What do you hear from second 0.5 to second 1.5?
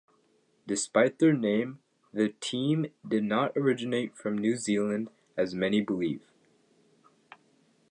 Despite their